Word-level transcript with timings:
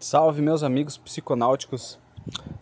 Salve 0.00 0.40
meus 0.40 0.62
amigos 0.62 0.96
psiconáuticos. 0.96 1.98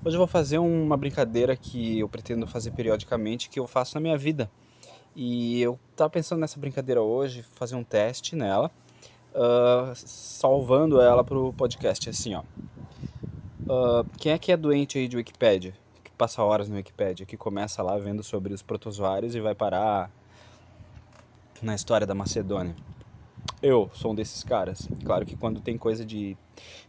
Hoje 0.03 0.17
eu 0.17 0.19
vou 0.19 0.27
fazer 0.27 0.57
uma 0.57 0.97
brincadeira 0.97 1.55
que 1.55 1.99
eu 1.99 2.09
pretendo 2.09 2.47
fazer 2.47 2.71
periodicamente, 2.71 3.51
que 3.51 3.61
eu 3.61 3.67
faço 3.67 3.95
na 3.95 4.01
minha 4.01 4.17
vida. 4.17 4.51
E 5.15 5.61
eu 5.61 5.79
tava 5.95 6.09
pensando 6.09 6.41
nessa 6.41 6.59
brincadeira 6.59 7.03
hoje, 7.03 7.43
fazer 7.43 7.75
um 7.75 7.85
teste 7.85 8.35
nela, 8.35 8.71
uh, 9.35 9.95
salvando 9.95 10.99
ela 10.99 11.23
pro 11.23 11.53
podcast, 11.53 12.09
assim 12.09 12.35
ó. 12.35 12.41
Uh, 13.69 14.07
quem 14.17 14.33
é 14.33 14.39
que 14.39 14.51
é 14.51 14.57
doente 14.57 14.97
aí 14.97 15.07
de 15.07 15.19
Wikipedia? 15.19 15.75
Que 16.03 16.11
passa 16.13 16.43
horas 16.43 16.71
no 16.71 16.77
Wikipedia, 16.77 17.27
que 17.27 17.37
começa 17.37 17.83
lá 17.83 17.99
vendo 17.99 18.23
sobre 18.23 18.55
os 18.55 18.63
protozoários 18.63 19.35
e 19.35 19.41
vai 19.41 19.55
parar 19.55 20.11
na 21.61 21.75
história 21.75 22.07
da 22.07 22.15
Macedônia. 22.15 22.75
Eu 23.63 23.91
sou 23.95 24.13
um 24.13 24.15
desses 24.15 24.45
caras. 24.45 24.89
Claro 25.05 25.25
que 25.25 25.37
quando 25.37 25.61
tem 25.61 25.79
coisa 25.79 26.05
de 26.05 26.37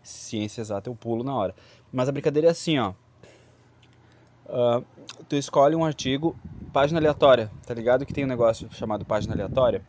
ciência 0.04 0.62
exata 0.62 0.90
eu 0.90 0.96
pulo 0.96 1.24
na 1.24 1.36
hora. 1.36 1.56
Mas 1.92 2.10
a 2.10 2.12
brincadeira 2.12 2.50
é 2.50 2.52
assim, 2.52 2.78
ó. 2.78 2.94
Uh, 4.46 4.86
tu 5.28 5.36
escolhe 5.36 5.76
um 5.76 5.84
artigo, 5.84 6.36
página 6.72 7.00
aleatória, 7.00 7.52
tá 7.66 7.74
ligado? 7.74 8.06
Que 8.06 8.14
tem 8.14 8.26
um 8.26 8.28
negócio 8.28 8.70
chamado 8.72 9.06
página 9.06 9.34
aleatória. 9.34 9.82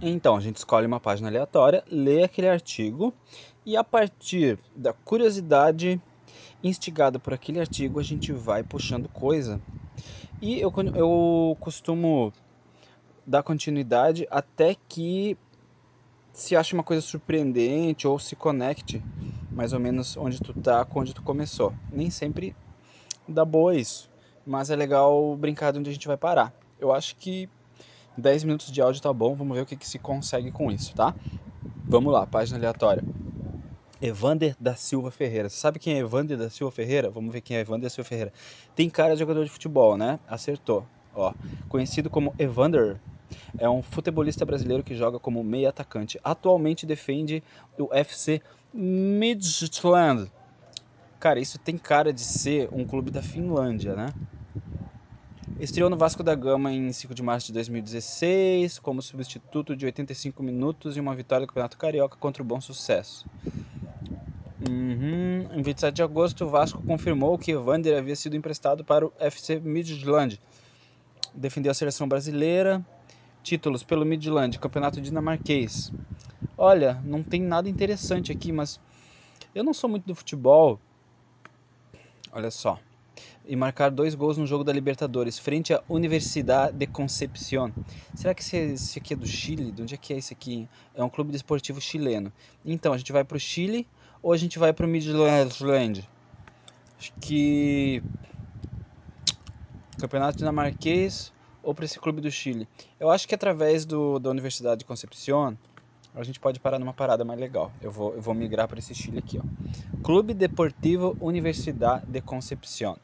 Então, 0.00 0.36
a 0.36 0.40
gente 0.40 0.56
escolhe 0.56 0.86
uma 0.86 0.98
página 0.98 1.28
aleatória, 1.28 1.84
lê 1.90 2.24
aquele 2.24 2.48
artigo 2.48 3.14
e 3.64 3.76
a 3.76 3.84
partir 3.84 4.58
da 4.74 4.92
curiosidade 4.92 6.00
instigada 6.62 7.18
por 7.18 7.32
aquele 7.32 7.60
artigo, 7.60 8.00
a 8.00 8.02
gente 8.02 8.32
vai 8.32 8.62
puxando 8.62 9.08
coisa. 9.08 9.60
E 10.40 10.60
eu, 10.60 10.72
eu 10.94 11.56
costumo 11.60 12.32
dar 13.26 13.42
continuidade 13.42 14.26
até 14.30 14.76
que 14.88 15.36
se 16.32 16.56
ache 16.56 16.74
uma 16.74 16.82
coisa 16.82 17.02
surpreendente 17.02 18.06
ou 18.06 18.18
se 18.18 18.34
conecte 18.34 19.02
mais 19.50 19.72
ou 19.72 19.80
menos 19.80 20.16
onde 20.16 20.40
tu 20.40 20.54
tá 20.54 20.84
com 20.84 21.00
onde 21.00 21.14
tu 21.14 21.22
começou. 21.22 21.74
Nem 21.90 22.10
sempre 22.10 22.56
dá 23.28 23.44
boa 23.44 23.74
isso, 23.76 24.10
mas 24.46 24.70
é 24.70 24.76
legal 24.76 25.36
brincar 25.36 25.72
de 25.72 25.78
onde 25.78 25.90
a 25.90 25.92
gente 25.92 26.08
vai 26.08 26.16
parar. 26.16 26.52
Eu 26.80 26.92
acho 26.92 27.16
que 27.16 27.48
10 28.16 28.44
minutos 28.44 28.70
de 28.70 28.80
áudio 28.80 29.02
tá 29.02 29.12
bom, 29.12 29.34
vamos 29.34 29.56
ver 29.56 29.62
o 29.62 29.66
que, 29.66 29.76
que 29.76 29.86
se 29.86 29.98
consegue 29.98 30.50
com 30.50 30.70
isso, 30.70 30.94
tá? 30.94 31.14
Vamos 31.86 32.12
lá, 32.12 32.26
página 32.26 32.58
aleatória. 32.58 33.04
Evander 34.00 34.56
da 34.58 34.74
Silva 34.74 35.12
Ferreira. 35.12 35.48
Você 35.48 35.56
sabe 35.56 35.78
quem 35.78 35.94
é 35.94 35.98
Evander 35.98 36.36
da 36.36 36.50
Silva 36.50 36.72
Ferreira? 36.72 37.08
Vamos 37.08 37.32
ver 37.32 37.40
quem 37.40 37.56
é 37.56 37.60
Evander 37.60 37.84
da 37.84 37.90
Silva 37.90 38.08
Ferreira. 38.08 38.32
Tem 38.74 38.90
cara 38.90 39.14
de 39.14 39.20
jogador 39.20 39.44
de 39.44 39.50
futebol, 39.50 39.96
né? 39.96 40.18
Acertou. 40.26 40.84
Ó, 41.14 41.32
conhecido 41.68 42.10
como 42.10 42.34
Evander 42.36 42.98
é 43.58 43.68
um 43.68 43.82
futebolista 43.82 44.44
brasileiro 44.44 44.82
que 44.82 44.94
joga 44.94 45.18
como 45.18 45.42
meia 45.42 45.68
atacante. 45.68 46.20
Atualmente 46.22 46.86
defende 46.86 47.42
o 47.78 47.88
FC 47.92 48.40
Midtjylland. 48.72 50.30
Cara, 51.20 51.38
isso 51.38 51.58
tem 51.58 51.78
cara 51.78 52.12
de 52.12 52.20
ser 52.20 52.68
um 52.72 52.84
clube 52.84 53.10
da 53.10 53.22
Finlândia, 53.22 53.94
né? 53.94 54.12
Estreou 55.60 55.88
no 55.88 55.96
Vasco 55.96 56.24
da 56.24 56.34
Gama 56.34 56.72
em 56.72 56.92
5 56.92 57.14
de 57.14 57.22
março 57.22 57.46
de 57.46 57.52
2016, 57.52 58.80
como 58.80 59.00
substituto 59.00 59.76
de 59.76 59.86
85 59.86 60.42
minutos 60.42 60.96
e 60.96 61.00
uma 61.00 61.14
vitória 61.14 61.46
do 61.46 61.48
Campeonato 61.48 61.78
Carioca 61.78 62.16
contra 62.16 62.42
o 62.42 62.46
Bom 62.46 62.60
Sucesso. 62.60 63.24
Uhum. 64.68 65.48
Em 65.52 65.62
27 65.62 65.94
de 65.94 66.02
agosto, 66.02 66.44
o 66.44 66.48
Vasco 66.48 66.82
confirmou 66.82 67.38
que 67.38 67.52
Evander 67.52 67.96
havia 67.96 68.16
sido 68.16 68.36
emprestado 68.36 68.84
para 68.84 69.06
o 69.06 69.12
FC 69.20 69.60
Midtjylland. 69.60 70.40
Defendeu 71.34 71.70
a 71.70 71.74
seleção 71.74 72.08
brasileira, 72.08 72.84
títulos 73.42 73.82
pelo 73.82 74.04
Midland, 74.04 74.58
campeonato 74.58 75.00
dinamarquês. 75.00 75.92
Olha, 76.56 77.00
não 77.04 77.22
tem 77.22 77.42
nada 77.42 77.68
interessante 77.68 78.30
aqui, 78.30 78.52
mas 78.52 78.80
eu 79.54 79.64
não 79.64 79.74
sou 79.74 79.90
muito 79.90 80.06
do 80.06 80.14
futebol. 80.14 80.78
Olha 82.32 82.50
só. 82.50 82.78
E 83.44 83.56
marcar 83.56 83.90
dois 83.90 84.14
gols 84.14 84.38
no 84.38 84.46
jogo 84.46 84.62
da 84.62 84.72
Libertadores, 84.72 85.38
frente 85.38 85.74
à 85.74 85.82
Universidade 85.88 86.76
de 86.76 86.86
Concepción. 86.86 87.72
Será 88.14 88.32
que 88.32 88.42
esse 88.42 88.98
aqui 88.98 89.14
é 89.14 89.16
do 89.16 89.26
Chile? 89.26 89.72
De 89.72 89.82
onde 89.82 89.94
é 89.94 89.96
que 89.98 90.14
é 90.14 90.18
esse 90.18 90.32
aqui? 90.32 90.68
É 90.94 91.02
um 91.02 91.10
clube 91.10 91.32
desportivo 91.32 91.80
chileno. 91.80 92.32
Então, 92.64 92.92
a 92.92 92.98
gente 92.98 93.10
vai 93.10 93.24
para 93.24 93.36
o 93.36 93.40
Chile 93.40 93.86
ou 94.22 94.32
a 94.32 94.36
gente 94.36 94.58
vai 94.58 94.72
para 94.72 94.86
o 94.86 94.88
Midland? 94.88 96.08
Acho 96.98 97.12
que. 97.20 98.02
Campeonato 99.98 100.38
dinamarquês 100.38 101.32
ou 101.62 101.74
para 101.74 101.84
esse 101.84 101.98
clube 101.98 102.20
do 102.20 102.30
Chile. 102.30 102.66
Eu 102.98 103.10
acho 103.10 103.26
que 103.26 103.34
através 103.34 103.84
do, 103.84 104.18
da 104.18 104.30
Universidade 104.30 104.80
de 104.80 104.84
Concepción 104.84 105.56
a 106.14 106.22
gente 106.22 106.38
pode 106.38 106.60
parar 106.60 106.78
numa 106.78 106.92
parada 106.92 107.24
mais 107.24 107.40
legal. 107.40 107.72
Eu 107.80 107.90
vou, 107.90 108.14
eu 108.14 108.20
vou 108.20 108.34
migrar 108.34 108.68
para 108.68 108.78
esse 108.78 108.94
Chile 108.94 109.18
aqui, 109.18 109.38
ó. 109.38 110.02
Clube 110.02 110.34
Deportivo 110.34 111.16
Universidade 111.20 112.04
de 112.06 112.20
Concepción. 112.20 112.96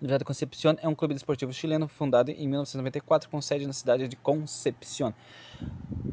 Universidade 0.00 0.20
de 0.20 0.24
Concepción 0.24 0.76
é 0.80 0.86
um 0.86 0.94
clube 0.94 1.14
desportivo 1.14 1.52
chileno 1.52 1.88
fundado 1.88 2.30
em 2.30 2.46
1994 2.46 3.28
com 3.28 3.42
sede 3.42 3.66
na 3.66 3.72
cidade 3.72 4.06
de 4.06 4.14
Concepción. 4.14 5.12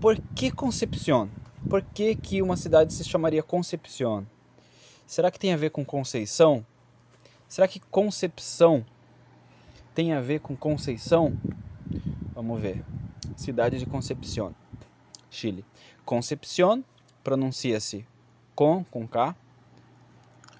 Por 0.01 0.17
que 0.35 0.49
Concepción? 0.49 1.29
Por 1.69 1.83
que, 1.83 2.15
que 2.15 2.41
uma 2.41 2.57
cidade 2.57 2.91
se 2.91 3.03
chamaria 3.03 3.43
Concepción? 3.43 4.25
Será 5.05 5.29
que 5.29 5.39
tem 5.39 5.53
a 5.53 5.57
ver 5.57 5.69
com 5.69 5.85
Conceição? 5.85 6.65
Será 7.47 7.67
que 7.67 7.79
Concepção 7.79 8.83
tem 9.95 10.11
a 10.11 10.19
ver 10.19 10.41
com 10.41 10.55
Conceição? 10.57 11.33
Vamos 12.35 12.61
ver. 12.61 12.83
Cidade 13.37 13.79
de 13.79 13.85
Concepción, 13.85 14.53
Chile. 15.31 15.63
Concepción 16.03 16.83
pronuncia-se 17.23 18.05
com, 18.53 18.83
com 18.83 19.07
K, 19.07 19.33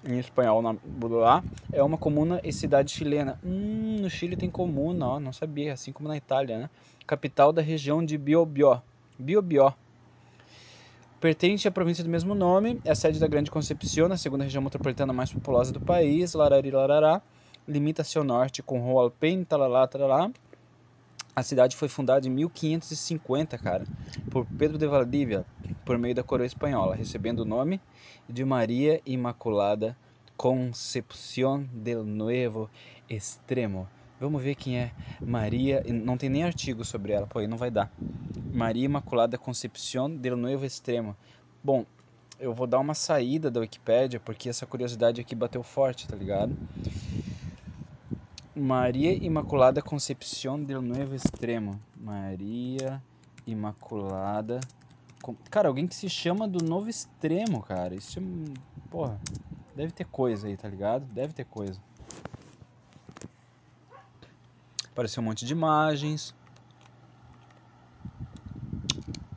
em 0.04 0.18
espanhol 0.18 0.62
na 0.62 0.74
lá, 1.10 1.44
é 1.70 1.82
uma 1.82 1.98
comuna 1.98 2.40
e 2.42 2.50
cidade 2.50 2.90
chilena. 2.90 3.38
Hum, 3.44 3.98
no 4.00 4.08
Chile 4.08 4.36
tem 4.36 4.50
comuna, 4.50 5.06
ó, 5.06 5.20
não 5.20 5.32
sabia, 5.32 5.74
assim 5.74 5.92
como 5.92 6.08
na 6.08 6.16
Itália, 6.16 6.58
né? 6.58 6.70
Capital 7.06 7.52
da 7.52 7.60
região 7.60 8.04
de 8.04 8.16
Biobío. 8.16 8.80
Biobío. 9.18 9.72
Pertence 11.20 11.68
à 11.68 11.70
província 11.70 12.02
do 12.02 12.10
mesmo 12.10 12.34
nome, 12.34 12.80
é 12.84 12.94
sede 12.94 13.18
da 13.18 13.26
Grande 13.26 13.50
Concepción, 13.50 14.10
a 14.12 14.16
segunda 14.16 14.44
região 14.44 14.62
metropolitana 14.62 15.12
mais 15.12 15.32
populosa 15.32 15.72
do 15.72 15.80
país, 15.80 16.34
larari 16.34 16.70
larará 16.70 17.22
limita-se 17.66 18.16
ao 18.16 18.24
norte 18.24 18.62
com 18.62 18.92
Hualpén, 18.92 19.44
talalá, 19.44 19.86
talalá. 19.86 20.30
A 21.34 21.42
cidade 21.42 21.76
foi 21.76 21.88
fundada 21.88 22.26
em 22.26 22.30
1550, 22.30 23.58
cara, 23.58 23.84
por 24.30 24.46
Pedro 24.46 24.78
de 24.78 24.86
Valdívia, 24.86 25.44
por 25.84 25.98
meio 25.98 26.14
da 26.14 26.22
coroa 26.22 26.46
espanhola, 26.46 26.94
recebendo 26.94 27.40
o 27.40 27.44
nome 27.44 27.80
de 28.28 28.44
Maria 28.44 29.02
Imaculada 29.04 29.96
Concepción 30.36 31.68
del 31.72 32.04
Nuevo 32.04 32.70
Extremo. 33.08 33.86
Vamos 34.18 34.42
ver 34.42 34.54
quem 34.54 34.78
é 34.78 34.92
Maria, 35.20 35.82
não 35.86 36.16
tem 36.16 36.30
nem 36.30 36.42
artigo 36.42 36.84
sobre 36.84 37.12
ela, 37.12 37.26
pô, 37.26 37.38
aí 37.38 37.46
não 37.46 37.58
vai 37.58 37.70
dar. 37.70 37.92
Maria 38.50 38.86
Imaculada 38.86 39.36
Concepción 39.36 40.16
del 40.16 40.38
Nuevo 40.38 40.64
Extremo. 40.64 41.14
Bom, 41.62 41.84
eu 42.40 42.54
vou 42.54 42.66
dar 42.66 42.78
uma 42.78 42.94
saída 42.94 43.50
da 43.50 43.60
Wikipédia 43.60 44.18
porque 44.18 44.48
essa 44.48 44.64
curiosidade 44.64 45.20
aqui 45.20 45.34
bateu 45.34 45.62
forte, 45.62 46.08
tá 46.08 46.16
ligado? 46.16 46.56
Maria 48.56 49.12
Imaculada 49.12 49.82
Concepción 49.82 50.64
del 50.64 50.80
Nuevo 50.80 51.14
Extremo. 51.14 51.78
Maria 51.94 53.02
Imaculada. 53.46 54.60
Cara, 55.50 55.68
alguém 55.68 55.86
que 55.86 55.94
se 55.94 56.08
chama 56.08 56.48
do 56.48 56.64
Novo 56.64 56.88
Extremo, 56.88 57.62
cara. 57.62 57.94
Isso 57.94 58.18
é. 58.18 58.22
Porra. 58.90 59.20
Deve 59.74 59.92
ter 59.92 60.06
coisa 60.06 60.48
aí, 60.48 60.56
tá 60.56 60.70
ligado? 60.70 61.04
Deve 61.12 61.34
ter 61.34 61.44
coisa. 61.44 61.78
Apareceu 64.88 65.22
um 65.22 65.26
monte 65.26 65.44
de 65.44 65.52
imagens. 65.52 66.34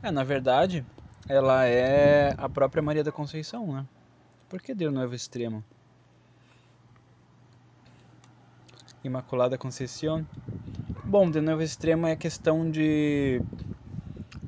É, 0.02 0.10
na 0.10 0.24
verdade, 0.24 0.82
ela 1.28 1.66
é 1.66 2.34
a 2.38 2.48
própria 2.48 2.82
Maria 2.82 3.04
da 3.04 3.12
Conceição, 3.12 3.66
né? 3.66 3.86
Por 4.48 4.62
que 4.62 4.74
deu 4.74 4.90
Novo 4.90 5.14
Extremo? 5.14 5.62
Imaculada 9.02 9.56
Conceição. 9.56 10.26
Bom, 11.06 11.30
de 11.30 11.40
novo 11.40 11.62
extremo 11.62 12.06
é 12.06 12.14
questão 12.14 12.70
de. 12.70 13.40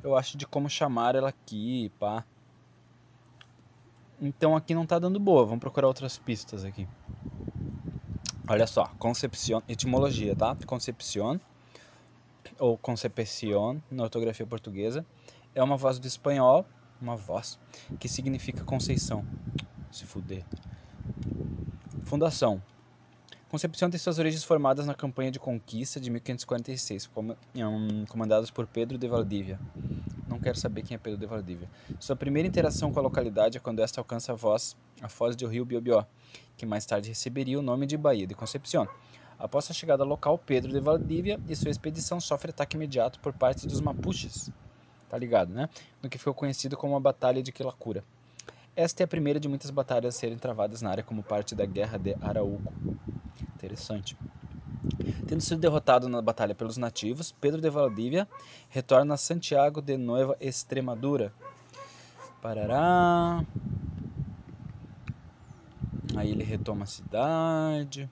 Eu 0.03 0.15
acho 0.15 0.37
de 0.37 0.45
como 0.45 0.69
chamar 0.69 1.15
ela 1.15 1.29
aqui, 1.29 1.91
pá. 1.99 2.23
Então 4.21 4.55
aqui 4.55 4.75
não 4.75 4.85
tá 4.85 4.99
dando 4.99 5.19
boa, 5.19 5.43
vamos 5.43 5.59
procurar 5.59 5.87
outras 5.87 6.17
pistas 6.19 6.63
aqui. 6.63 6.87
Olha 8.47 8.67
só, 8.67 8.91
Concepción, 8.99 9.63
etimologia, 9.67 10.35
tá? 10.35 10.55
Concepción, 10.67 11.39
ou 12.59 12.77
Concepción, 12.77 13.81
na 13.89 14.03
ortografia 14.03 14.45
portuguesa, 14.45 15.05
é 15.55 15.63
uma 15.63 15.77
voz 15.77 15.97
do 15.97 16.05
espanhol, 16.05 16.65
uma 17.01 17.15
voz, 17.15 17.59
que 17.99 18.07
significa 18.07 18.63
Conceição. 18.63 19.25
Se 19.91 20.05
fuder. 20.05 20.45
Fundação, 22.03 22.61
Concepción 23.53 23.91
tem 23.91 23.99
suas 23.99 24.17
origens 24.17 24.43
formadas 24.43 24.87
na 24.87 24.95
campanha 24.95 25.29
de 25.29 25.37
conquista 25.37 25.99
de 25.99 26.09
1546, 26.09 27.07
comandadas 28.09 28.49
por 28.49 28.65
Pedro 28.65 28.97
de 28.97 29.07
Valdívia. 29.07 29.59
não 30.27 30.39
quero 30.39 30.57
saber 30.57 30.81
quem 30.81 30.95
é 30.95 30.97
Pedro 30.97 31.19
de 31.19 31.27
Valdívia. 31.27 31.69
Sua 31.99 32.15
primeira 32.15 32.47
interação 32.47 32.91
com 32.91 32.97
a 32.97 33.03
localidade 33.03 33.55
é 33.55 33.61
quando 33.61 33.81
esta 33.81 34.01
alcança 34.01 34.31
a 34.31 34.35
voz, 34.35 34.75
a 35.03 35.07
foz 35.07 35.35
do 35.35 35.45
rio 35.45 35.63
Biobío, 35.65 36.03
que 36.57 36.65
mais 36.65 36.83
tarde 36.83 37.09
receberia 37.09 37.59
o 37.59 37.61
nome 37.61 37.85
de 37.85 37.95
Baía 37.95 38.25
de 38.25 38.33
Concepción. 38.33 38.87
Após 39.37 39.69
a 39.69 39.73
chegada 39.75 40.03
local, 40.03 40.39
Pedro 40.39 40.71
de 40.71 40.79
Valdívia 40.79 41.39
e 41.47 41.55
sua 41.55 41.69
expedição 41.69 42.19
sofre 42.19 42.49
ataque 42.49 42.75
imediato 42.75 43.19
por 43.19 43.33
parte 43.33 43.67
dos 43.67 43.79
Mapuches, 43.79 44.49
tá 45.07 45.15
ligado, 45.15 45.53
né? 45.53 45.69
No 46.01 46.09
que 46.09 46.17
ficou 46.17 46.33
conhecido 46.33 46.75
como 46.75 46.95
a 46.95 46.99
Batalha 46.99 47.43
de 47.43 47.51
Quilacura. 47.51 48.03
Esta 48.75 49.03
é 49.03 49.05
a 49.05 49.07
primeira 49.07 49.39
de 49.39 49.47
muitas 49.47 49.69
batalhas 49.69 50.15
a 50.15 50.17
serem 50.17 50.37
travadas 50.37 50.81
na 50.81 50.89
área 50.89 51.03
como 51.03 51.21
parte 51.21 51.53
da 51.53 51.63
Guerra 51.63 51.99
de 51.99 52.17
Arauco. 52.19 52.73
Interessante. 53.55 54.17
Tendo 55.27 55.41
sido 55.41 55.61
derrotado 55.61 56.09
na 56.09 56.19
batalha 56.23 56.55
pelos 56.55 56.75
nativos, 56.75 57.31
Pedro 57.31 57.61
de 57.61 57.69
Valdívia 57.69 58.27
retorna 58.69 59.13
a 59.13 59.17
Santiago 59.17 59.79
de 59.79 59.95
Nueva 59.95 60.35
Extremadura. 60.39 61.31
Parará. 62.41 63.45
Aí 66.15 66.31
ele 66.31 66.43
retoma 66.43 66.83
a 66.83 66.87
cidade. 66.87 68.09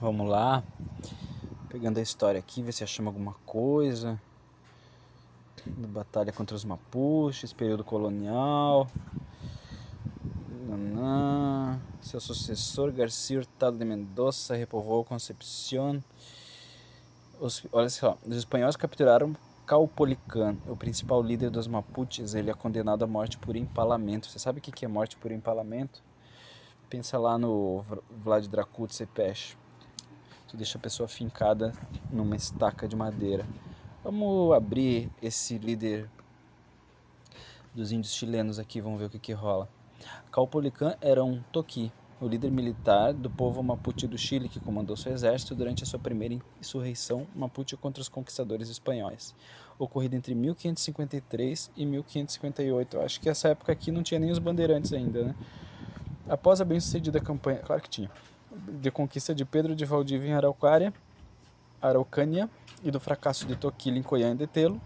Vamos 0.00 0.28
lá. 0.28 0.62
Pegando 1.68 1.98
a 1.98 2.02
história 2.02 2.38
aqui, 2.38 2.62
ver 2.62 2.72
se 2.72 2.84
achamos 2.84 3.12
alguma 3.12 3.34
coisa. 3.44 4.20
Batalha 5.66 6.32
contra 6.32 6.54
os 6.54 6.64
Mapuches, 6.64 7.52
período 7.52 7.82
colonial. 7.82 8.86
Nanã. 10.68 11.80
Seu 12.00 12.20
sucessor, 12.20 12.92
Garcia 12.92 13.38
Hurtado 13.38 13.78
de 13.78 13.84
Mendoza, 13.84 14.54
repovoou 14.54 15.04
Concepción. 15.04 16.02
Os, 17.40 17.66
olha 17.72 17.88
só, 17.88 18.18
os 18.26 18.36
espanhóis 18.36 18.76
capturaram 18.76 19.34
Caupolicán, 19.66 20.58
o 20.68 20.76
principal 20.76 21.22
líder 21.22 21.48
dos 21.48 21.66
Mapuches. 21.66 22.34
Ele 22.34 22.50
é 22.50 22.54
condenado 22.54 23.02
à 23.02 23.06
morte 23.06 23.38
por 23.38 23.56
empalamento. 23.56 24.28
Você 24.28 24.38
sabe 24.38 24.58
o 24.58 24.62
que 24.62 24.84
é 24.84 24.88
morte 24.88 25.16
por 25.16 25.32
empalamento? 25.32 26.02
Pensa 26.90 27.18
lá 27.18 27.38
no 27.38 27.82
Vlad 28.22 28.46
Dracul 28.46 28.88
Cepech. 28.90 29.56
Que 30.48 30.56
deixa 30.56 30.76
a 30.76 30.80
pessoa 30.80 31.08
fincada 31.08 31.72
numa 32.12 32.36
estaca 32.36 32.86
de 32.86 32.94
madeira. 32.94 33.46
Vamos 34.04 34.52
abrir 34.52 35.08
esse 35.22 35.56
líder 35.56 36.10
dos 37.74 37.90
índios 37.90 38.12
chilenos 38.12 38.58
aqui, 38.58 38.78
vamos 38.78 39.00
ver 39.00 39.06
o 39.06 39.08
que, 39.08 39.18
que 39.18 39.32
rola. 39.32 39.66
Caupolicán 40.30 40.94
era 41.00 41.24
um 41.24 41.42
toqui, 41.50 41.90
o 42.20 42.28
líder 42.28 42.50
militar 42.50 43.14
do 43.14 43.30
povo 43.30 43.62
Mapuche 43.62 44.06
do 44.06 44.18
Chile 44.18 44.46
que 44.46 44.60
comandou 44.60 44.94
seu 44.94 45.10
exército 45.10 45.54
durante 45.54 45.84
a 45.84 45.86
sua 45.86 45.98
primeira 45.98 46.38
insurreição 46.60 47.26
Mapuche 47.34 47.78
contra 47.78 48.02
os 48.02 48.08
conquistadores 48.10 48.68
espanhóis, 48.68 49.34
ocorrida 49.78 50.14
entre 50.16 50.34
1553 50.34 51.70
e 51.74 51.86
1558. 51.86 53.00
Acho 53.00 53.18
que 53.18 53.30
essa 53.30 53.48
época 53.48 53.72
aqui 53.72 53.90
não 53.90 54.02
tinha 54.02 54.20
nem 54.20 54.30
os 54.30 54.38
bandeirantes 54.38 54.92
ainda, 54.92 55.24
né? 55.24 55.34
Após 56.28 56.60
a 56.60 56.64
bem-sucedida 56.66 57.20
campanha, 57.20 57.60
claro 57.60 57.80
que 57.80 57.88
tinha, 57.88 58.10
de 58.82 58.90
conquista 58.90 59.34
de 59.34 59.46
Pedro 59.46 59.74
de 59.74 59.86
Valdivia 59.86 60.28
em 60.28 60.34
Araucária, 60.34 60.92
Araucânia 61.88 62.48
e 62.82 62.90
do 62.90 62.98
fracasso 62.98 63.46
de 63.46 63.56
Toquila 63.56 63.98
em 63.98 64.02
Coiã 64.02 64.32
e 64.32 64.34
Detelo, 64.34 64.80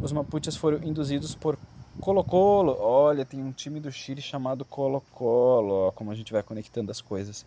os 0.00 0.12
Mapuches 0.12 0.56
foram 0.56 0.78
induzidos 0.84 1.34
por 1.34 1.58
Colo-Colo. 2.00 2.76
Olha, 2.80 3.24
tem 3.24 3.42
um 3.42 3.50
time 3.50 3.80
do 3.80 3.90
Chile 3.90 4.22
chamado 4.22 4.64
Colo-Colo, 4.64 5.92
como 5.92 6.10
a 6.10 6.14
gente 6.14 6.32
vai 6.32 6.42
conectando 6.42 6.90
as 6.90 7.00
coisas. 7.00 7.44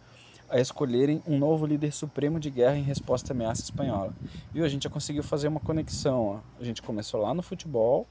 A 0.49 0.59
escolherem 0.59 1.23
um 1.25 1.37
novo 1.37 1.65
líder 1.65 1.91
supremo 1.93 2.39
de 2.39 2.49
guerra 2.49 2.77
em 2.77 2.83
resposta 2.83 3.31
à 3.31 3.33
ameaça 3.33 3.63
espanhola. 3.63 4.13
Viu? 4.53 4.65
A 4.65 4.69
gente 4.69 4.83
já 4.83 4.89
conseguiu 4.89 5.23
fazer 5.23 5.47
uma 5.47 5.59
conexão. 5.59 6.25
Ó. 6.27 6.39
A 6.59 6.63
gente 6.65 6.81
começou 6.81 7.21
lá 7.21 7.33
no 7.33 7.41
futebol 7.41 8.05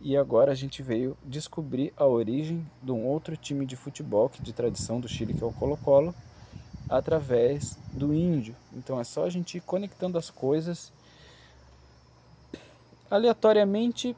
e 0.00 0.16
agora 0.16 0.52
a 0.52 0.54
gente 0.54 0.82
veio 0.82 1.16
descobrir 1.24 1.92
a 1.96 2.04
origem 2.04 2.66
de 2.82 2.90
um 2.90 3.06
outro 3.06 3.36
time 3.36 3.64
de 3.64 3.76
futebol 3.76 4.28
que 4.28 4.42
de 4.42 4.52
tradição 4.52 5.00
do 5.00 5.08
Chile, 5.08 5.32
que 5.32 5.42
é 5.42 5.46
o 5.46 5.52
Colo-Colo, 5.52 6.14
através 6.88 7.78
do 7.92 8.14
índio. 8.14 8.56
Então 8.72 8.98
é 8.98 9.04
só 9.04 9.24
a 9.24 9.30
gente 9.30 9.58
ir 9.58 9.60
conectando 9.60 10.16
as 10.16 10.30
coisas 10.30 10.92
aleatoriamente, 13.10 14.16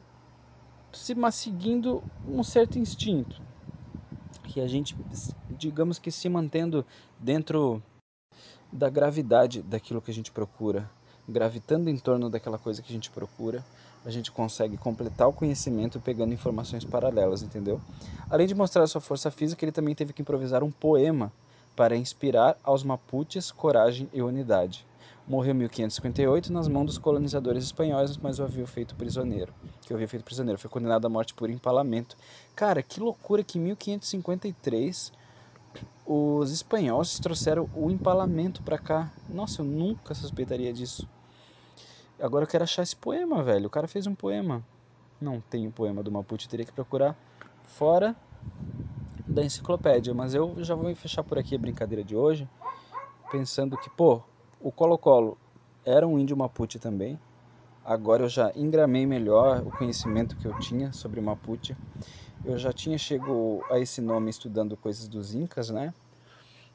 mas 1.17 1.35
seguindo 1.35 2.03
um 2.27 2.43
certo 2.43 2.79
instinto. 2.79 3.41
Que 4.45 4.61
a 4.61 4.67
gente, 4.67 4.97
digamos 5.51 5.99
que 5.99 6.11
se 6.11 6.29
mantendo 6.29 6.85
dentro 7.19 7.83
da 8.73 8.89
gravidade 8.89 9.63
daquilo 9.63 10.01
que 10.01 10.11
a 10.11 10.15
gente 10.15 10.31
procura, 10.31 10.89
gravitando 11.29 11.89
em 11.89 11.97
torno 11.97 12.29
daquela 12.29 12.59
coisa 12.59 12.83
que 12.83 12.91
a 12.91 12.95
gente 12.95 13.11
procura, 13.11 13.65
a 14.05 14.11
gente 14.11 14.33
consegue 14.33 14.77
completar 14.77 15.29
o 15.29 15.33
conhecimento 15.33 16.01
pegando 16.01 16.33
informações 16.33 16.85
paralelas, 16.85 17.43
entendeu? 17.43 17.81
Além 18.29 18.47
de 18.47 18.55
mostrar 18.55 18.83
a 18.83 18.87
sua 18.87 19.01
força 19.01 19.31
física, 19.31 19.65
ele 19.65 19.73
também 19.73 19.95
teve 19.95 20.13
que 20.13 20.23
improvisar 20.23 20.65
um 20.65 20.71
poema 20.71 21.33
para 21.81 21.97
inspirar 21.97 22.59
aos 22.63 22.85
Mapuches 22.85 23.51
coragem 23.51 24.07
e 24.13 24.21
unidade. 24.21 24.87
Morreu 25.27 25.53
em 25.55 25.59
1558 25.61 26.53
nas 26.53 26.69
mãos 26.69 26.85
dos 26.85 26.99
colonizadores 26.99 27.65
espanhóis, 27.65 28.19
mas 28.19 28.39
o 28.39 28.43
havia 28.43 28.67
feito 28.67 28.95
prisioneiro. 28.97 29.51
Que 29.81 29.95
o 29.95 29.97
havia 29.97 30.07
feito 30.07 30.23
prisioneiro. 30.23 30.61
Foi 30.61 30.69
condenado 30.69 31.07
à 31.07 31.09
morte 31.09 31.33
por 31.33 31.49
empalamento. 31.49 32.19
Cara, 32.55 32.83
que 32.83 33.01
loucura 33.01 33.43
que 33.43 33.59
em 33.59 33.63
1553 33.63 35.11
os 36.05 36.51
espanhóis 36.51 37.19
trouxeram 37.19 37.67
o 37.75 37.91
empalamento 37.91 38.61
para 38.61 38.77
cá. 38.77 39.11
Nossa, 39.27 39.63
eu 39.63 39.65
nunca 39.65 40.13
suspeitaria 40.13 40.75
disso. 40.75 41.09
Agora 42.21 42.45
eu 42.45 42.49
quero 42.49 42.65
achar 42.65 42.83
esse 42.83 42.95
poema, 42.95 43.43
velho. 43.43 43.69
O 43.69 43.71
cara 43.71 43.89
fez 43.89 44.07
um 44.07 44.15
poema. 44.15 44.63
Não 45.19 45.41
tem 45.41 45.67
o 45.67 45.73
poema 45.73 46.03
do 46.03 46.13
Mapuche, 46.13 46.47
teria 46.47 46.67
que 46.67 46.73
procurar 46.73 47.17
fora 47.65 48.15
da 49.33 49.45
enciclopédia. 49.45 50.13
Mas 50.15 50.35
eu 50.35 50.55
já 50.63 50.75
vou 50.75 50.95
fechar 50.95 51.23
por 51.23 51.39
aqui 51.39 51.55
a 51.55 51.59
brincadeira 51.59 52.05
de 52.05 52.17
hoje, 52.17 52.49
pensando 53.31 53.77
que, 53.79 53.89
pô, 53.91 54.23
o 54.61 54.71
Colo-Colo 54.71 55.39
era 55.85 56.07
um 56.07 56.19
índio 56.19 56.37
Mapuche 56.37 56.79
também. 56.79 57.19
Agora 57.85 58.25
eu 58.25 58.29
já 58.29 58.53
engramei 58.55 59.07
melhor 59.07 59.63
o 59.67 59.71
conhecimento 59.71 60.37
que 60.37 60.47
eu 60.47 60.55
tinha 60.61 60.93
sobre 60.93 61.21
Mapuche. 61.21 61.77
Eu 62.45 62.59
já 62.59 62.73
tinha 62.73 62.97
chego 62.99 63.65
a 63.71 63.79
esse 63.79 64.01
nome 64.01 64.31
estudando 64.31 64.77
coisas 64.77 65.09
dos 65.09 65.35
Incas, 65.35 65.71
né? 65.71 65.93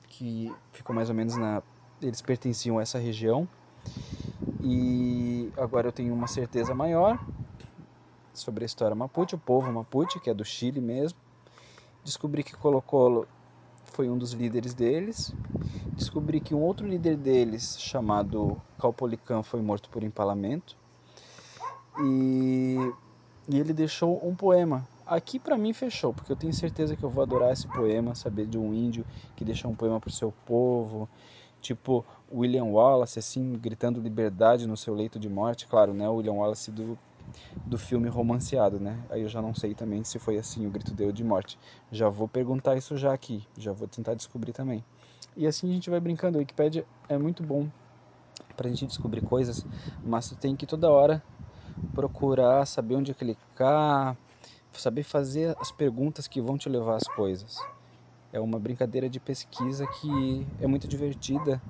Que 0.09 0.51
ficou 0.71 0.95
mais 0.95 1.09
ou 1.09 1.15
menos 1.15 1.35
na. 1.37 1.61
Eles 2.01 2.21
pertenciam 2.21 2.77
a 2.77 2.81
essa 2.81 2.99
região. 2.99 3.47
E 4.61 5.51
agora 5.57 5.87
eu 5.87 5.91
tenho 5.91 6.13
uma 6.13 6.27
certeza 6.27 6.73
maior 6.73 7.19
sobre 8.33 8.63
a 8.63 8.67
história 8.67 8.95
Mapuche, 8.95 9.35
o 9.35 9.39
povo 9.39 9.71
Mapuche, 9.71 10.19
que 10.19 10.29
é 10.29 10.33
do 10.33 10.43
Chile 10.43 10.81
mesmo. 10.81 11.24
Descobri 12.05 12.43
que 12.43 12.55
Colo-Colo 12.55 13.27
foi 13.85 14.07
um 14.07 14.15
dos 14.15 14.31
líderes 14.31 14.75
deles. 14.75 15.33
Descobri 15.97 16.39
que 16.39 16.53
um 16.53 16.61
outro 16.61 16.87
líder 16.87 17.17
deles, 17.17 17.77
chamado 17.79 18.61
Calpolicán, 18.79 19.41
foi 19.41 19.59
morto 19.59 19.89
por 19.89 20.03
empalamento. 20.03 20.77
E, 21.99 22.77
e 23.49 23.57
ele 23.57 23.73
deixou 23.73 24.21
um 24.23 24.35
poema. 24.35 24.87
Aqui 25.03 25.39
para 25.39 25.57
mim 25.57 25.73
fechou, 25.73 26.13
porque 26.13 26.31
eu 26.31 26.35
tenho 26.35 26.53
certeza 26.53 26.95
que 26.95 27.03
eu 27.03 27.09
vou 27.09 27.23
adorar 27.23 27.51
esse 27.51 27.67
poema, 27.67 28.13
saber 28.13 28.45
de 28.45 28.57
um 28.59 28.71
índio 28.71 29.03
que 29.35 29.43
deixou 29.43 29.71
um 29.71 29.75
poema 29.75 29.99
pro 29.99 30.11
seu 30.11 30.31
povo, 30.45 31.09
tipo 31.59 32.05
William 32.31 32.65
Wallace, 32.65 33.17
assim, 33.17 33.53
gritando 33.53 33.99
liberdade 33.99 34.67
no 34.67 34.77
seu 34.77 34.93
leito 34.93 35.17
de 35.17 35.27
morte. 35.27 35.65
Claro, 35.65 35.91
né? 35.91 36.07
O 36.07 36.17
William 36.17 36.33
Wallace 36.33 36.69
do 36.69 36.99
do 37.65 37.77
filme 37.77 38.07
romanceado, 38.09 38.79
né? 38.79 39.05
Aí 39.09 39.21
eu 39.21 39.27
já 39.29 39.41
não 39.41 39.53
sei 39.53 39.73
também 39.73 40.03
se 40.03 40.19
foi 40.19 40.37
assim 40.37 40.65
o 40.67 40.71
grito 40.71 40.93
dele 40.93 41.11
de 41.11 41.23
morte. 41.23 41.57
Já 41.91 42.09
vou 42.09 42.27
perguntar 42.27 42.75
isso 42.77 42.95
já 42.95 43.13
aqui, 43.13 43.47
já 43.57 43.71
vou 43.71 43.87
tentar 43.87 44.13
descobrir 44.13 44.53
também. 44.53 44.85
E 45.35 45.47
assim 45.47 45.69
a 45.69 45.73
gente 45.73 45.89
vai 45.89 45.99
brincando. 45.99 46.37
A 46.37 46.39
Wikipedia 46.39 46.85
é 47.09 47.17
muito 47.17 47.43
bom 47.43 47.69
pra 48.55 48.69
gente 48.69 48.85
descobrir 48.85 49.21
coisas, 49.21 49.65
mas 50.03 50.29
tu 50.29 50.35
tem 50.35 50.55
que 50.55 50.65
toda 50.65 50.89
hora 50.89 51.23
procurar 51.93 52.65
saber 52.65 52.95
onde 52.95 53.13
clicar, 53.13 54.17
saber 54.73 55.03
fazer 55.03 55.55
as 55.59 55.71
perguntas 55.71 56.27
que 56.27 56.41
vão 56.41 56.57
te 56.57 56.69
levar 56.69 56.95
às 56.95 57.07
coisas. 57.07 57.67
É 58.31 58.39
uma 58.39 58.59
brincadeira 58.59 59.09
de 59.09 59.19
pesquisa 59.19 59.87
que 59.87 60.47
é 60.59 60.67
muito 60.67 60.87
divertida 60.87 61.63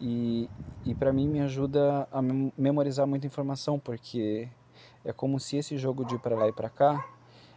e, 0.00 0.50
e 0.84 0.94
para 0.94 1.12
mim 1.12 1.28
me 1.28 1.40
ajuda 1.40 2.08
a 2.10 2.20
memorizar 2.56 3.06
muita 3.06 3.26
informação, 3.26 3.78
porque 3.78 4.48
é 5.04 5.12
como 5.12 5.38
se 5.40 5.56
esse 5.56 5.76
jogo 5.76 6.04
de 6.04 6.14
ir 6.14 6.18
para 6.18 6.36
lá 6.36 6.48
e 6.48 6.52
para 6.52 6.68
cá 6.68 7.04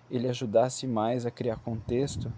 ele 0.09 0.27
ajudasse 0.27 0.87
mais 0.87 1.25
a 1.25 1.31
criar 1.31 1.57
contexto 1.57 2.31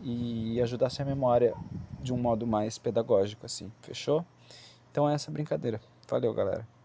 e 0.00 0.60
ajudasse 0.60 1.02
a 1.02 1.04
memória 1.04 1.54
de 2.00 2.12
um 2.12 2.16
modo 2.16 2.46
mais 2.46 2.78
pedagógico 2.78 3.46
assim. 3.46 3.70
Fechou? 3.82 4.24
Então 4.90 5.08
é 5.08 5.14
essa 5.14 5.30
brincadeira. 5.30 5.80
Valeu, 6.08 6.32
galera. 6.32 6.79